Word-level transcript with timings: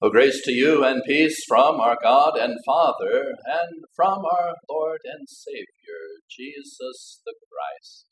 O 0.00 0.10
grace 0.10 0.40
to 0.44 0.52
you 0.52 0.84
and 0.84 1.02
peace 1.04 1.42
from 1.48 1.80
our 1.80 1.96
God 2.00 2.36
and 2.36 2.54
Father, 2.64 3.34
and 3.44 3.82
from 3.96 4.24
our 4.24 4.54
Lord 4.70 5.00
and 5.04 5.28
Savior, 5.28 6.22
Jesus 6.30 7.20
the 7.26 7.34
Christ. 7.50 8.06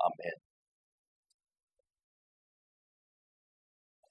Amen. 0.00 0.40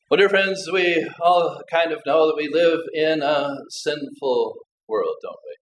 Well, 0.07 0.19
dear 0.19 0.29
friends, 0.29 0.69
we 0.71 1.09
all 1.19 1.63
kind 1.71 1.91
of 1.91 2.03
know 2.05 2.27
that 2.27 2.37
we 2.37 2.47
live 2.47 2.81
in 2.93 3.23
a 3.23 3.55
sinful 3.69 4.67
world, 4.87 5.15
don't 5.23 5.35
we? 5.47 5.55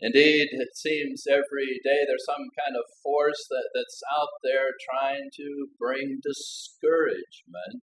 Indeed, 0.00 0.48
it 0.52 0.74
seems 0.74 1.24
every 1.28 1.78
day 1.84 2.06
there's 2.06 2.24
some 2.24 2.48
kind 2.56 2.74
of 2.74 2.84
force 3.02 3.46
that, 3.50 3.68
that's 3.74 4.00
out 4.18 4.32
there 4.42 4.68
trying 4.90 5.28
to 5.36 5.66
bring 5.78 6.20
discouragement 6.22 7.82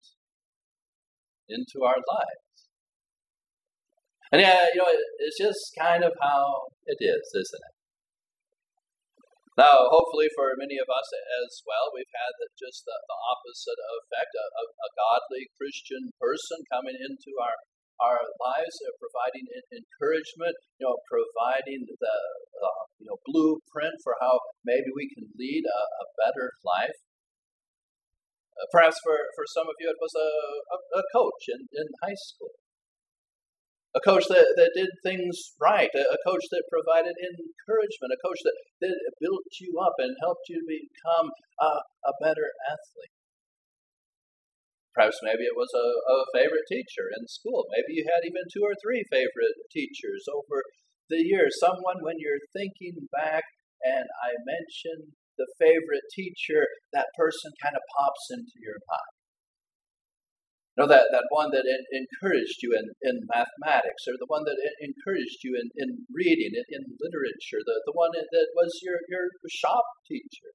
into 1.49 1.83
our 1.83 1.99
lives. 1.99 2.57
And 4.31 4.41
yeah, 4.41 4.65
you 4.73 4.81
know, 4.81 4.89
it's 4.89 5.37
just 5.37 5.61
kind 5.77 6.01
of 6.01 6.11
how 6.17 6.73
it 6.89 6.97
is, 6.97 7.25
isn't 7.37 7.63
it? 7.69 7.75
Now, 9.53 9.85
hopefully, 9.93 10.33
for 10.33 10.57
many 10.57 10.81
of 10.81 10.89
us 10.89 11.05
as 11.13 11.61
well, 11.61 11.93
we've 11.93 12.09
had 12.09 12.33
just 12.57 12.89
the, 12.89 12.97
the 12.97 13.17
opposite 13.29 13.77
effect 14.01 14.33
a, 14.33 14.45
a, 14.49 14.63
a, 14.65 14.89
godly 14.97 15.45
Christian 15.61 16.09
person 16.17 16.65
coming 16.73 16.97
into 16.97 17.37
our, 17.37 17.53
our 18.01 18.17
lives, 18.41 18.73
uh, 18.81 18.97
providing 18.97 19.45
encouragement, 19.69 20.57
you 20.81 20.89
know, 20.89 20.97
providing 21.05 21.85
the 21.85 22.17
you 22.97 23.05
know 23.11 23.21
blueprint 23.29 23.93
for 24.01 24.17
how 24.17 24.41
maybe 24.65 24.89
we 24.95 25.05
can 25.13 25.29
lead 25.37 25.63
a, 25.69 25.81
a 26.01 26.05
better 26.17 26.57
life. 26.65 26.97
Uh, 28.53 28.69
perhaps 28.69 29.01
for, 29.01 29.17
for 29.33 29.45
some 29.49 29.65
of 29.65 29.75
you, 29.81 29.89
it 29.89 29.97
was 29.97 30.13
a, 30.13 30.29
a, 30.73 30.77
a 31.01 31.03
coach 31.09 31.49
in, 31.49 31.65
in 31.73 31.87
high 32.05 32.17
school. 32.17 32.53
A 33.93 34.01
coach 34.01 34.25
that, 34.29 34.57
that 34.57 34.73
did 34.73 34.89
things 35.05 35.53
right, 35.61 35.89
a, 35.93 36.01
a 36.01 36.19
coach 36.25 36.45
that 36.49 36.65
provided 36.69 37.13
encouragement, 37.13 38.13
a 38.13 38.21
coach 38.25 38.41
that, 38.41 38.57
that 38.81 38.97
built 39.21 39.45
you 39.61 39.77
up 39.77 39.93
and 40.01 40.17
helped 40.17 40.49
you 40.49 40.65
become 40.65 41.29
a, 41.61 41.81
a 42.09 42.13
better 42.21 42.49
athlete. 42.65 43.13
Perhaps 44.93 45.21
maybe 45.25 45.45
it 45.45 45.57
was 45.57 45.73
a, 45.73 45.87
a 45.89 46.17
favorite 46.33 46.69
teacher 46.69 47.09
in 47.09 47.25
school. 47.25 47.65
Maybe 47.73 47.97
you 47.97 48.05
had 48.05 48.25
even 48.25 48.45
two 48.53 48.61
or 48.61 48.77
three 48.77 49.01
favorite 49.09 49.57
teachers 49.73 50.29
over 50.29 50.61
the 51.09 51.21
years. 51.21 51.57
Someone, 51.57 52.05
when 52.05 52.21
you're 52.21 52.41
thinking 52.53 53.09
back, 53.09 53.45
and 53.81 54.05
I 54.21 54.37
mentioned 54.45 55.17
the 55.37 55.49
favorite 55.59 56.05
teacher, 56.13 56.67
that 56.93 57.07
person 57.17 57.51
kind 57.61 57.75
of 57.75 57.83
pops 57.97 58.29
into 58.31 58.57
your 58.61 58.77
mind. 58.85 59.13
You 60.73 60.77
know, 60.81 60.89
that, 60.89 61.05
that 61.13 61.29
one 61.29 61.53
that 61.53 61.69
in, 61.69 61.81
encouraged 61.93 62.65
you 62.65 62.73
in, 62.73 62.89
in 63.05 63.29
mathematics, 63.29 64.09
or 64.09 64.17
the 64.17 64.25
one 64.25 64.41
that 64.45 64.57
in, 64.57 64.89
encouraged 64.89 65.45
you 65.45 65.53
in, 65.53 65.69
in 65.77 66.05
reading, 66.09 66.57
in, 66.57 66.65
in 66.73 66.81
literature, 66.97 67.61
the, 67.61 67.77
the 67.85 67.93
one 67.93 68.09
that 68.13 68.47
was 68.57 68.73
your, 68.81 68.97
your 69.05 69.29
shop 69.53 69.85
teacher. 70.09 70.49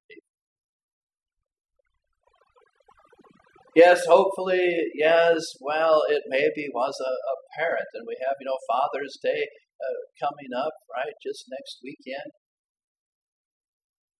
Yes, 3.75 4.03
hopefully, 4.03 4.91
yes, 4.95 5.39
well, 5.61 6.03
it 6.09 6.23
maybe 6.27 6.67
was 6.73 6.99
a, 6.99 7.13
a 7.15 7.35
parent, 7.55 7.87
and 7.93 8.03
we 8.03 8.17
have, 8.27 8.35
you 8.41 8.47
know, 8.49 8.59
Father's 8.67 9.15
Day 9.23 9.47
uh, 9.79 9.99
coming 10.19 10.51
up, 10.51 10.73
right, 10.91 11.15
just 11.23 11.45
next 11.47 11.79
weekend. 11.79 12.33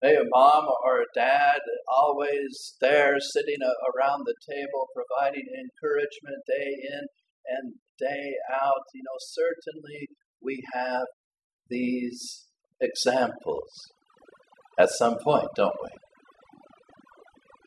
Maybe 0.01 0.15
a 0.15 0.29
mom 0.31 0.65
or 0.85 1.01
a 1.01 1.13
dad 1.13 1.59
always 1.87 2.75
there 2.79 3.17
sitting 3.19 3.59
around 3.61 4.23
the 4.25 4.35
table 4.47 4.87
providing 4.95 5.43
encouragement 5.43 6.39
day 6.47 6.71
in 6.89 7.01
and 7.47 7.73
day 7.99 8.33
out. 8.49 8.87
You 8.93 9.03
know, 9.03 9.19
certainly 9.19 10.07
we 10.41 10.63
have 10.73 11.05
these 11.69 12.47
examples 12.79 13.69
at 14.79 14.89
some 14.89 15.17
point, 15.21 15.49
don't 15.55 15.75
we? 15.83 15.89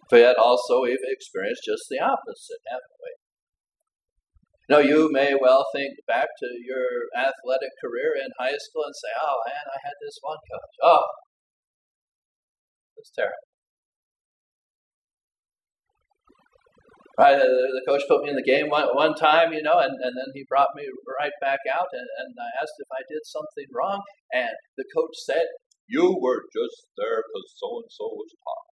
But 0.08 0.20
yet 0.20 0.36
also 0.38 0.82
we've 0.82 1.04
experienced 1.04 1.62
just 1.66 1.84
the 1.90 2.00
opposite, 2.00 2.64
haven't 2.68 3.00
we? 3.04 3.12
Now, 4.68 4.78
you 4.78 5.12
may 5.12 5.34
well 5.34 5.66
think 5.74 5.92
back 6.06 6.28
to 6.38 6.48
your 6.64 7.12
athletic 7.12 7.72
career 7.82 8.16
in 8.16 8.30
high 8.38 8.56
school 8.56 8.84
and 8.88 8.94
say, 8.96 9.12
oh 9.20 9.36
man, 9.44 9.64
I 9.68 9.78
had 9.84 9.96
this 10.00 10.16
one 10.22 10.38
coach. 10.48 10.74
Oh, 10.82 11.04
was 13.02 13.10
terrible. 13.10 13.50
Right, 17.18 17.36
the 17.36 17.84
coach 17.86 18.02
put 18.08 18.22
me 18.24 18.30
in 18.30 18.36
the 18.36 18.46
game 18.46 18.70
one, 18.70 18.88
one 18.94 19.14
time, 19.14 19.52
you 19.52 19.60
know, 19.62 19.78
and, 19.78 19.92
and 19.92 20.14
then 20.16 20.30
he 20.34 20.46
brought 20.48 20.72
me 20.74 20.86
right 21.20 21.34
back 21.42 21.60
out, 21.68 21.90
and, 21.92 22.08
and 22.18 22.34
I 22.40 22.48
asked 22.62 22.72
if 22.78 22.88
I 22.90 23.02
did 23.10 23.20
something 23.24 23.68
wrong, 23.74 24.00
and 24.32 24.54
the 24.78 24.84
coach 24.96 25.12
said, 25.26 25.44
"You 25.86 26.16
were 26.18 26.40
just 26.56 26.88
there 26.96 27.20
because 27.20 27.52
so 27.60 27.68
and 27.84 27.90
so 27.92 28.04
was 28.16 28.32
talking." 28.40 28.72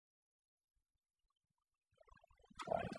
Right. 2.71 2.93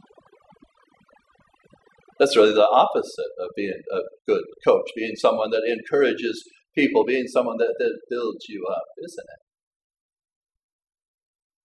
That's 2.19 2.37
really 2.37 2.53
the 2.53 2.69
opposite 2.69 3.33
of 3.41 3.49
being 3.57 3.81
a 3.91 4.01
good 4.29 4.45
coach, 4.63 4.91
being 4.95 5.17
someone 5.17 5.51
that 5.51 5.65
encourages 5.65 6.45
people, 6.77 7.07
being 7.07 7.27
someone 7.27 7.57
that, 7.57 7.75
that 7.79 7.99
builds 8.11 8.45
you 8.47 8.67
up, 8.71 8.85
isn't 9.03 9.25
it? 9.25 9.50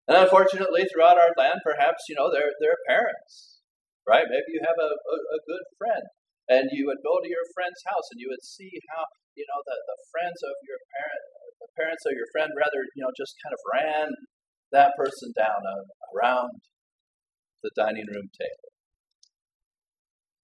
And 0.05 0.21
unfortunately, 0.21 0.85
throughout 0.85 1.17
our 1.17 1.33
land, 1.33 1.65
perhaps, 1.65 2.05
you 2.05 2.13
know, 2.13 2.29
they're, 2.29 2.53
they're 2.61 2.77
parents, 2.85 3.65
right? 4.05 4.29
Maybe 4.29 4.53
you 4.53 4.61
have 4.61 4.77
a, 4.77 4.91
a, 4.93 5.17
a, 5.33 5.39
good 5.49 5.65
friend, 5.81 6.05
and 6.45 6.69
you 6.69 6.85
would 6.85 7.01
go 7.01 7.17
to 7.17 7.29
your 7.29 7.41
friend's 7.57 7.81
house 7.89 8.05
and 8.13 8.21
you 8.21 8.29
would 8.29 8.45
see 8.45 8.69
how, 8.93 9.09
you 9.33 9.49
know, 9.49 9.65
the, 9.65 9.73
the 9.73 9.97
friends 10.13 10.45
of 10.45 10.53
your 10.61 10.77
parent, 10.93 11.21
the 11.57 11.73
parents 11.73 12.05
of 12.05 12.13
your 12.13 12.29
friend, 12.29 12.53
rather, 12.53 12.85
you 12.93 13.01
know, 13.01 13.09
just 13.17 13.33
kind 13.41 13.57
of 13.57 13.61
ran 13.65 14.13
that 14.69 14.93
person 14.93 15.33
down 15.33 15.65
uh, 15.65 15.89
around 16.13 16.61
the 17.65 17.73
dining 17.73 18.05
room 18.05 18.29
table. 18.37 18.69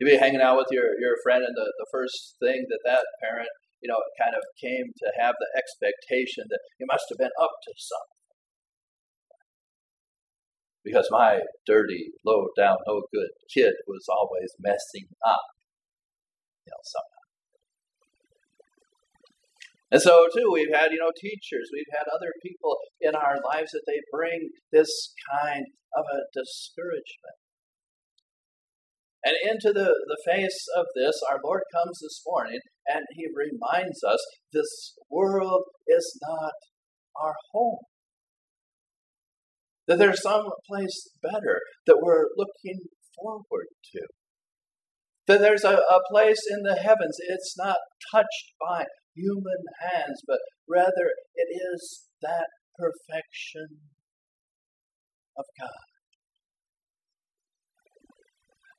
You'd 0.01 0.09
be 0.09 0.17
hanging 0.17 0.41
out 0.41 0.57
with 0.57 0.73
your, 0.73 0.97
your 0.97 1.21
friend, 1.21 1.45
and 1.45 1.53
the, 1.53 1.69
the 1.77 1.89
first 1.93 2.33
thing 2.41 2.65
that 2.73 2.81
that 2.89 3.05
parent, 3.21 3.53
you 3.77 3.93
know, 3.93 4.01
kind 4.17 4.33
of 4.33 4.41
came 4.57 4.89
to 4.89 5.07
have 5.21 5.37
the 5.37 5.53
expectation 5.53 6.49
that 6.49 6.65
you 6.81 6.89
must 6.89 7.05
have 7.13 7.21
been 7.21 7.37
up 7.37 7.53
to 7.69 7.71
something 7.77 8.20
because 10.83 11.07
my 11.11 11.39
dirty, 11.65 12.11
low 12.25 12.47
down, 12.57 12.77
no 12.87 13.01
good 13.13 13.29
kid 13.53 13.73
was 13.87 14.05
always 14.09 14.51
messing 14.59 15.07
up, 15.25 15.41
you 16.65 16.71
know, 16.71 16.81
somehow. 16.83 17.21
And 19.91 20.01
so, 20.01 20.27
too, 20.33 20.49
we've 20.53 20.73
had, 20.73 20.91
you 20.91 20.99
know, 20.99 21.11
teachers, 21.19 21.69
we've 21.73 21.91
had 21.91 22.07
other 22.15 22.31
people 22.41 22.77
in 23.01 23.13
our 23.13 23.35
lives 23.53 23.71
that 23.71 23.83
they 23.85 23.99
bring 24.11 24.49
this 24.71 25.13
kind 25.29 25.65
of 25.95 26.05
a 26.05 26.23
discouragement. 26.33 27.37
And 29.23 29.35
into 29.43 29.73
the, 29.73 29.93
the 30.07 30.17
face 30.25 30.65
of 30.75 30.85
this, 30.95 31.21
our 31.29 31.39
Lord 31.43 31.61
comes 31.71 31.99
this 31.99 32.23
morning 32.25 32.59
and 32.87 33.05
he 33.11 33.27
reminds 33.35 34.03
us 34.03 34.19
this 34.51 34.95
world 35.11 35.63
is 35.87 36.17
not 36.23 36.53
our 37.21 37.35
home 37.51 37.83
that 39.91 39.99
there's 39.99 40.21
some 40.21 40.45
place 40.69 41.09
better 41.21 41.59
that 41.85 41.99
we're 42.01 42.27
looking 42.37 42.79
forward 43.13 43.67
to. 43.91 43.99
That 45.27 45.41
there's 45.41 45.65
a, 45.65 45.75
a 45.75 45.99
place 46.09 46.39
in 46.49 46.63
the 46.63 46.77
heavens. 46.77 47.17
It's 47.19 47.55
not 47.57 47.75
touched 48.09 48.53
by 48.57 48.85
human 49.13 49.67
hands, 49.81 50.21
but 50.25 50.39
rather 50.65 51.11
it 51.35 51.49
is 51.75 52.07
that 52.21 52.47
perfection 52.79 53.83
of 55.37 55.43
God. 55.59 55.83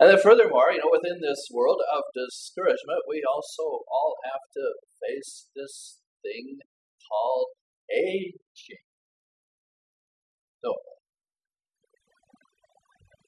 And 0.00 0.08
then, 0.08 0.18
furthermore, 0.18 0.72
you 0.72 0.78
know, 0.78 0.90
within 0.90 1.20
this 1.20 1.46
world 1.52 1.82
of 1.92 2.04
discouragement, 2.16 3.04
we 3.06 3.22
also 3.22 3.84
all 3.92 4.16
have 4.25 4.40
to 4.54 4.72
face 5.04 5.48
this 5.54 5.98
thing 6.22 6.56
called 7.06 7.48
aging. 7.92 8.81
Don't 10.62 10.91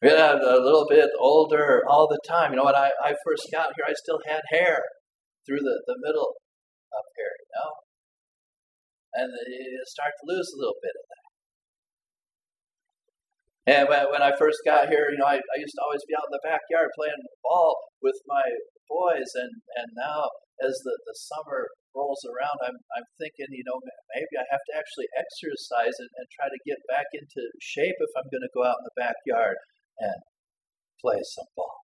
yeah, 0.05 0.37
a 0.37 0.61
little 0.61 0.87
bit 0.89 1.09
older 1.19 1.81
all 1.89 2.07
the 2.07 2.21
time. 2.29 2.53
You 2.53 2.61
know, 2.61 2.69
when 2.69 2.77
I, 2.77 2.91
I 3.03 3.17
first 3.25 3.49
got 3.51 3.73
here, 3.73 3.89
I 3.89 3.97
still 3.97 4.21
had 4.29 4.43
hair 4.53 4.85
through 5.49 5.65
the, 5.65 5.81
the 5.89 5.97
middle 6.05 6.37
up 6.93 7.09
here, 7.17 7.33
you 7.33 7.51
know? 7.57 7.71
And 9.15 9.31
you 9.33 9.81
start 9.87 10.13
to 10.13 10.29
lose 10.29 10.53
a 10.53 10.61
little 10.61 10.77
bit 10.83 10.93
of 10.93 11.05
that. 11.09 11.25
And 13.65 13.85
when, 13.89 14.05
when 14.13 14.21
I 14.21 14.37
first 14.37 14.61
got 14.69 14.93
here, 14.93 15.09
you 15.09 15.17
know, 15.17 15.25
I, 15.25 15.41
I 15.41 15.57
used 15.57 15.73
to 15.81 15.85
always 15.89 16.05
be 16.05 16.13
out 16.13 16.29
in 16.29 16.37
the 16.37 16.45
backyard 16.45 16.93
playing 16.93 17.25
ball 17.41 17.73
with 18.05 18.21
my 18.29 18.45
boys. 18.93 19.33
And, 19.41 19.57
and 19.81 19.89
now, 19.97 20.29
as 20.61 20.77
the, 20.85 20.93
the 21.09 21.17
summer 21.33 21.73
rolls 21.97 22.21
around, 22.29 22.61
I'm, 22.61 22.77
I'm 22.93 23.09
thinking, 23.17 23.49
you 23.57 23.65
know, 23.65 23.81
maybe 24.13 24.37
I 24.37 24.45
have 24.53 24.61
to 24.69 24.77
actually 24.77 25.09
exercise 25.17 25.97
and, 25.97 26.13
and 26.13 26.29
try 26.37 26.53
to 26.53 26.67
get 26.69 26.77
back 26.93 27.09
into 27.17 27.41
shape 27.65 27.97
if 27.97 28.13
I'm 28.13 28.29
going 28.29 28.45
to 28.45 28.53
go 28.53 28.69
out 28.69 28.85
in 28.85 28.85
the 28.85 29.01
backyard 29.01 29.57
and 29.99 30.23
play 31.01 31.21
some 31.23 31.47
ball. 31.57 31.75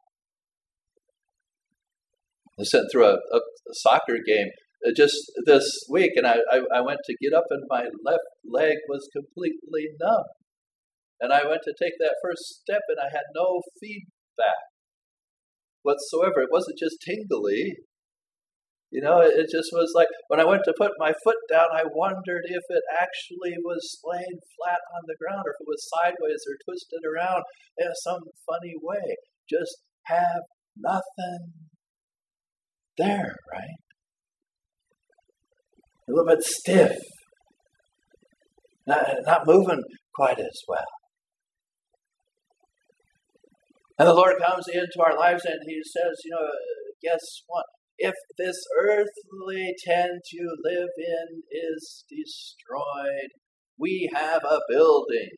I 2.58 2.62
was 2.62 2.70
sent 2.70 2.86
through 2.92 3.06
a, 3.06 3.14
a, 3.14 3.38
a 3.38 3.72
soccer 3.72 4.18
game 4.26 4.48
just 4.96 5.30
this 5.46 5.84
week, 5.90 6.12
and 6.16 6.26
I, 6.26 6.38
I, 6.50 6.60
I 6.76 6.80
went 6.80 7.00
to 7.04 7.16
get 7.20 7.34
up, 7.34 7.44
and 7.50 7.64
my 7.68 7.84
left 8.04 8.24
leg 8.44 8.76
was 8.88 9.08
completely 9.12 9.88
numb. 10.00 10.24
And 11.20 11.32
I 11.32 11.46
went 11.46 11.62
to 11.64 11.74
take 11.78 11.94
that 11.98 12.16
first 12.22 12.60
step, 12.62 12.82
and 12.88 12.98
I 12.98 13.10
had 13.12 13.24
no 13.34 13.60
feedback 13.80 14.64
whatsoever. 15.82 16.40
It 16.40 16.48
wasn't 16.50 16.78
just 16.78 16.96
tingly, 17.04 17.76
you 18.90 19.00
know, 19.00 19.20
it 19.20 19.46
just 19.50 19.70
was 19.72 19.92
like 19.94 20.08
when 20.26 20.40
I 20.40 20.44
went 20.44 20.62
to 20.64 20.74
put 20.76 20.90
my 20.98 21.12
foot 21.22 21.36
down, 21.48 21.66
I 21.72 21.84
wondered 21.86 22.42
if 22.44 22.62
it 22.68 22.82
actually 23.00 23.54
was 23.64 24.00
laying 24.04 24.40
flat 24.58 24.82
on 24.94 25.06
the 25.06 25.14
ground 25.14 25.44
or 25.46 25.54
if 25.54 25.62
it 25.62 25.68
was 25.68 25.88
sideways 25.94 26.42
or 26.48 26.58
twisted 26.66 27.02
around 27.06 27.44
in 27.78 27.92
some 28.02 28.20
funny 28.46 28.74
way. 28.82 29.14
Just 29.48 29.78
have 30.06 30.42
nothing 30.76 31.52
there, 32.98 33.36
right? 33.52 33.78
A 36.08 36.12
little 36.12 36.26
bit 36.26 36.42
stiff, 36.42 36.96
not, 38.88 39.06
not 39.24 39.46
moving 39.46 39.82
quite 40.16 40.40
as 40.40 40.62
well. 40.66 40.90
And 44.00 44.08
the 44.08 44.14
Lord 44.14 44.34
comes 44.44 44.66
into 44.66 45.00
our 45.04 45.16
lives 45.16 45.44
and 45.44 45.60
He 45.68 45.80
says, 45.84 46.18
you 46.24 46.32
know, 46.32 46.48
guess 47.00 47.20
what? 47.46 47.66
If 48.02 48.14
this 48.38 48.56
earthly 48.80 49.74
tent 49.84 50.22
you 50.32 50.56
live 50.64 50.88
in 50.96 51.42
is 51.52 52.04
destroyed, 52.08 53.28
we 53.78 54.10
have 54.14 54.42
a 54.42 54.60
building 54.70 55.28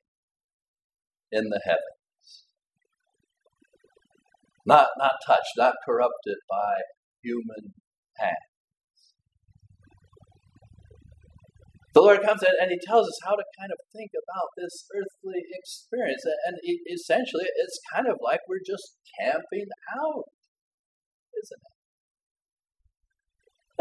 in 1.33 1.49
the 1.49 1.61
heavens. 1.65 2.45
Not, 4.65 4.87
not 4.97 5.15
touched, 5.27 5.55
not 5.57 5.75
corrupted 5.85 6.37
by 6.49 6.75
human 7.25 7.75
hands. 8.19 8.37
the 11.95 12.01
Lord 12.01 12.23
comes 12.23 12.43
and 12.43 12.71
He 12.71 12.79
tells 12.87 13.09
us 13.09 13.19
how 13.25 13.35
to 13.35 13.45
kind 13.59 13.73
of 13.73 13.79
think 13.93 14.13
about 14.15 14.55
this 14.57 14.87
earthly 14.95 15.43
experience. 15.51 16.23
And 16.47 16.59
essentially, 16.89 17.47
it's 17.57 17.81
kind 17.93 18.07
of 18.07 18.19
like 18.23 18.39
we're 18.49 18.65
just 18.65 18.97
camping 19.19 19.67
out, 19.99 20.31
isn't 21.43 21.59
it? 21.59 21.72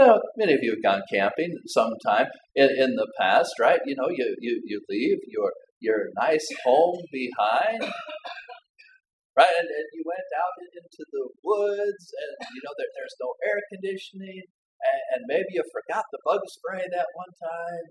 Now, 0.01 0.17
many 0.33 0.57
of 0.57 0.65
you 0.65 0.73
have 0.73 0.81
gone 0.81 1.05
camping 1.13 1.53
sometime 1.69 2.25
in, 2.57 2.73
in 2.73 2.97
the 2.97 3.05
past, 3.21 3.53
right? 3.61 3.77
You 3.85 3.93
know, 3.93 4.09
you, 4.09 4.33
you, 4.41 4.57
you 4.65 4.81
leave 4.89 5.19
your, 5.29 5.53
your 5.77 6.09
nice 6.17 6.47
home 6.65 6.97
behind, 7.13 7.85
right? 9.37 9.53
And, 9.61 9.69
and 9.69 9.87
you 9.93 10.01
went 10.01 10.25
out 10.41 10.57
into 10.73 11.05
the 11.05 11.29
woods, 11.45 12.05
and, 12.17 12.33
you 12.49 12.61
know, 12.65 12.73
there, 12.81 12.89
there's 12.97 13.13
no 13.21 13.29
air 13.45 13.61
conditioning, 13.69 14.41
and, 14.41 15.01
and 15.13 15.21
maybe 15.29 15.53
you 15.53 15.61
forgot 15.69 16.09
the 16.09 16.17
bug 16.25 16.41
spray 16.49 16.81
that 16.81 17.13
one 17.13 17.33
time, 17.37 17.85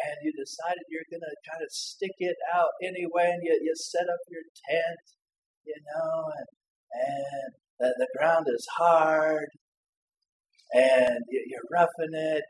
and 0.00 0.16
you 0.24 0.32
decided 0.32 0.80
you're 0.88 1.12
going 1.12 1.28
to 1.28 1.36
kind 1.44 1.60
of 1.60 1.68
stick 1.68 2.16
it 2.24 2.40
out 2.56 2.72
anyway, 2.80 3.36
and 3.36 3.44
you, 3.44 3.52
you 3.52 3.76
set 3.76 4.08
up 4.08 4.22
your 4.32 4.48
tent, 4.64 5.04
you 5.68 5.76
know, 5.76 6.24
and, 6.40 6.48
and 7.04 7.52
the, 7.84 7.88
the 8.00 8.08
ground 8.16 8.48
is 8.48 8.64
hard, 8.80 9.44
and 10.72 11.24
you're 11.30 11.68
roughing 11.70 12.14
it. 12.14 12.44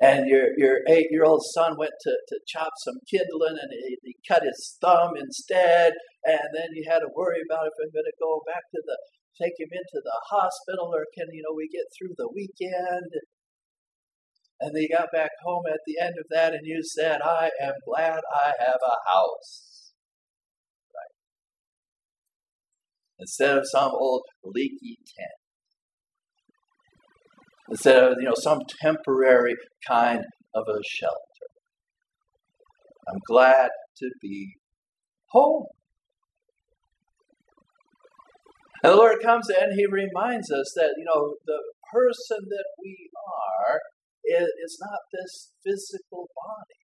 And 0.00 0.28
your, 0.28 0.54
your 0.56 0.78
eight 0.88 1.08
year 1.10 1.24
old 1.24 1.42
son 1.54 1.74
went 1.76 1.94
to, 2.02 2.12
to 2.28 2.38
chop 2.46 2.70
some 2.78 3.02
kindling 3.10 3.58
and 3.60 3.70
he, 3.72 3.98
he 4.02 4.16
cut 4.26 4.42
his 4.44 4.78
thumb 4.80 5.18
instead. 5.18 5.92
And 6.24 6.54
then 6.54 6.70
you 6.74 6.86
had 6.88 7.00
to 7.00 7.10
worry 7.16 7.42
about 7.42 7.66
if 7.66 7.74
I'm 7.82 7.90
going 7.90 8.06
to 8.06 8.22
go 8.22 8.42
back 8.46 8.62
to 8.74 8.82
the, 8.86 8.96
take 9.42 9.58
him 9.58 9.70
into 9.72 9.98
the 10.02 10.18
hospital 10.30 10.90
or 10.94 11.06
can, 11.14 11.26
you 11.32 11.42
know, 11.42 11.54
we 11.54 11.68
get 11.68 11.86
through 11.98 12.14
the 12.16 12.30
weekend. 12.30 13.10
And 14.60 14.74
they 14.74 14.88
got 14.88 15.10
back 15.12 15.30
home 15.44 15.64
at 15.70 15.78
the 15.86 16.02
end 16.02 16.14
of 16.18 16.26
that, 16.30 16.52
and 16.52 16.66
you 16.66 16.82
said, 16.82 17.20
I 17.22 17.50
am 17.62 17.74
glad 17.86 18.20
I 18.34 18.52
have 18.58 18.80
a 18.84 19.08
house. 19.08 19.92
Right. 20.92 21.14
Instead 23.20 23.56
of 23.56 23.64
some 23.70 23.92
old 23.92 24.24
leaky 24.42 24.98
tent. 25.16 25.37
Instead 27.70 28.02
of, 28.02 28.16
you 28.18 28.24
know, 28.24 28.34
some 28.36 28.60
temporary 28.80 29.54
kind 29.86 30.24
of 30.54 30.64
a 30.68 30.80
shelter. 30.88 31.48
I'm 33.08 33.20
glad 33.26 33.70
to 33.98 34.10
be 34.20 34.56
home. 35.30 35.66
And 38.82 38.92
the 38.92 38.96
Lord 38.96 39.16
comes 39.22 39.50
in, 39.50 39.76
He 39.76 39.86
reminds 39.86 40.50
us 40.52 40.72
that, 40.76 40.94
you 40.96 41.04
know, 41.04 41.34
the 41.46 41.60
person 41.92 42.38
that 42.48 42.68
we 42.80 43.10
are 43.16 43.80
is 44.24 44.78
not 44.80 45.00
this 45.12 45.52
physical 45.64 46.28
body. 46.36 46.78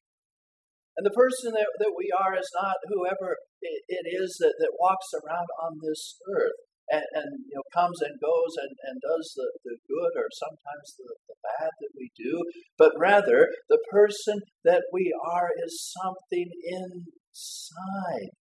And 0.96 1.04
the 1.04 1.14
person 1.14 1.52
that, 1.52 1.66
that 1.78 1.94
we 1.96 2.10
are 2.14 2.36
is 2.38 2.50
not 2.54 2.76
whoever 2.86 3.36
it 3.62 4.06
is 4.06 4.36
that, 4.40 4.54
that 4.58 4.78
walks 4.78 5.10
around 5.14 5.46
on 5.62 5.78
this 5.82 6.18
earth 6.30 6.60
and, 6.90 7.04
and 7.14 7.30
you 7.48 7.56
know 7.56 7.66
comes 7.72 8.00
and 8.00 8.14
goes 8.20 8.54
and, 8.60 8.72
and 8.88 9.00
does 9.00 9.32
the, 9.36 9.48
the 9.64 9.76
good 9.88 10.12
or 10.16 10.28
sometimes 10.32 10.96
the, 10.98 11.08
the 11.28 11.36
bad 11.42 11.70
that 11.80 11.92
we 11.96 12.10
do, 12.16 12.42
but 12.78 12.92
rather 12.98 13.48
the 13.68 13.82
person 13.90 14.40
that 14.64 14.82
we 14.92 15.12
are 15.24 15.50
is 15.64 15.92
something 15.92 16.50
inside 16.64 18.32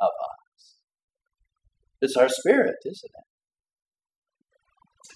of 0.00 0.12
us. 0.12 0.76
It's 2.00 2.16
our 2.16 2.28
spirit, 2.28 2.76
isn't 2.84 3.12
it? 3.14 3.28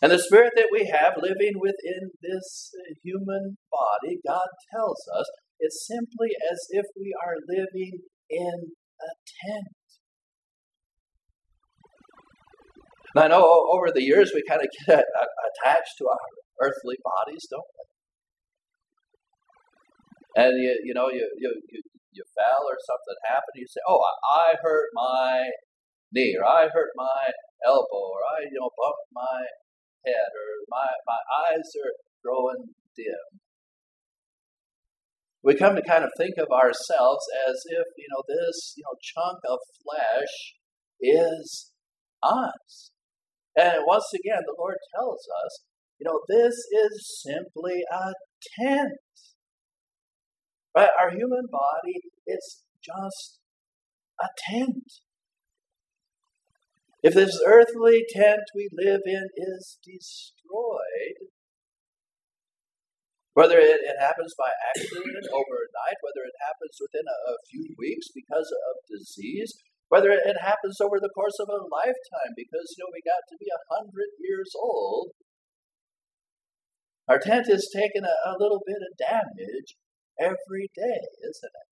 And 0.02 0.10
the 0.10 0.18
spirit 0.18 0.54
that 0.56 0.70
we 0.72 0.90
have 0.92 1.14
living 1.16 1.60
within 1.60 2.10
this 2.20 2.72
human 3.04 3.56
body, 3.70 4.18
God 4.26 4.48
tells 4.74 4.98
us, 5.16 5.26
is 5.60 5.86
simply 5.86 6.30
as 6.50 6.58
if 6.70 6.86
we 6.98 7.14
are 7.24 7.36
living 7.46 8.00
in 8.28 8.72
a 9.00 9.12
tent. 9.46 9.68
And 13.14 13.24
I 13.24 13.28
know 13.28 13.44
over 13.70 13.90
the 13.92 14.02
years 14.02 14.32
we 14.34 14.42
kind 14.48 14.62
of 14.62 14.68
get 14.86 15.04
attached 15.04 15.98
to 15.98 16.08
our 16.08 16.68
earthly 16.68 16.96
bodies, 17.04 17.46
don't 17.50 17.60
we? 17.60 17.82
And 20.34 20.56
you, 20.62 20.80
you 20.84 20.94
know, 20.94 21.08
you, 21.10 21.28
you, 21.38 21.52
you, 21.68 21.82
you 22.12 22.24
fell 22.34 22.64
or 22.64 22.78
something 22.88 23.16
happened, 23.28 23.56
you 23.56 23.66
say, 23.68 23.80
Oh, 23.86 24.00
I, 24.00 24.52
I 24.52 24.54
hurt 24.62 24.88
my 24.94 25.50
knee, 26.12 26.36
or 26.38 26.44
I 26.44 26.68
hurt 26.72 26.92
my 26.96 27.32
elbow, 27.66 28.16
or 28.16 28.20
I, 28.38 28.44
you 28.44 28.58
know, 28.60 28.70
bumped 28.76 29.12
my 29.12 29.44
head 30.06 30.30
or 30.32 30.48
my, 30.68 30.88
my 31.06 31.20
eyes 31.46 31.68
are 31.84 31.92
growing 32.24 32.74
dim. 32.96 33.40
We 35.44 35.54
come 35.54 35.74
to 35.74 35.82
kind 35.82 36.04
of 36.04 36.10
think 36.16 36.38
of 36.38 36.48
ourselves 36.48 37.26
as 37.48 37.62
if, 37.66 37.86
you 37.98 38.06
know, 38.10 38.22
this, 38.28 38.74
you 38.76 38.84
know, 38.84 38.96
chunk 39.02 39.38
of 39.48 39.58
flesh 39.82 40.54
is 41.00 41.72
us. 42.22 42.91
And 43.56 43.84
once 43.86 44.10
again, 44.14 44.42
the 44.46 44.56
Lord 44.58 44.76
tells 44.96 45.26
us, 45.44 45.64
you 45.98 46.06
know, 46.06 46.20
this 46.28 46.54
is 46.54 47.22
simply 47.22 47.82
a 47.90 48.12
tent. 48.58 48.98
Right? 50.76 50.88
Our 50.98 51.10
human 51.10 51.46
body 51.50 52.00
is 52.26 52.64
just 52.82 53.38
a 54.20 54.28
tent. 54.50 54.84
If 57.02 57.14
this 57.14 57.38
earthly 57.46 58.04
tent 58.14 58.42
we 58.54 58.68
live 58.72 59.02
in 59.04 59.28
is 59.36 59.78
destroyed, 59.84 61.28
whether 63.34 63.58
it, 63.58 63.80
it 63.82 63.96
happens 63.98 64.34
by 64.38 64.48
accident 64.70 65.26
overnight, 65.32 65.98
whether 66.00 66.22
it 66.24 66.36
happens 66.38 66.76
within 66.78 67.04
a, 67.08 67.18
a 67.32 67.36
few 67.50 67.74
weeks 67.78 68.08
because 68.14 68.52
of 68.52 68.74
disease, 68.88 69.52
whether 69.92 70.08
it, 70.08 70.24
happens 70.40 70.80
over 70.80 70.96
the 70.96 71.12
course 71.12 71.36
of 71.38 71.52
a 71.52 71.68
lifetime 71.68 72.32
because 72.32 72.72
you 72.72 72.80
know 72.80 72.88
we 72.96 73.04
got 73.04 73.20
to 73.28 73.36
be 73.36 73.44
a 73.52 73.60
hundred 73.68 74.08
years 74.18 74.48
old, 74.56 75.12
our 77.06 77.18
tent 77.18 77.44
is 77.46 77.68
taking 77.68 78.00
a, 78.00 78.16
a 78.24 78.40
little 78.40 78.62
bit 78.64 78.80
of 78.80 78.96
damage 78.96 79.76
every 80.18 80.72
day, 80.74 81.04
isn't 81.20 81.52
it? 81.52 81.68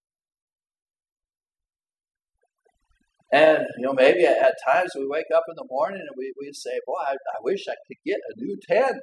And, 3.32 3.64
you 3.78 3.86
know, 3.86 3.94
maybe 3.94 4.26
at, 4.26 4.52
times 4.68 4.90
we 4.94 5.06
wake 5.08 5.32
up 5.34 5.44
in 5.48 5.56
the 5.56 5.68
morning 5.70 6.02
and 6.02 6.16
we, 6.18 6.34
we 6.38 6.50
say, 6.52 6.78
boy, 6.84 7.00
I, 7.08 7.12
I 7.12 7.40
wish 7.40 7.64
I 7.70 7.80
could 7.88 8.04
get 8.04 8.18
a 8.18 8.34
new 8.36 8.58
tent. 8.68 9.00